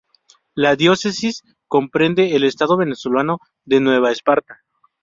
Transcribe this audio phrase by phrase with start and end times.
[0.55, 4.63] La diócesis comprende el estado venezolano de Nueva Esparta.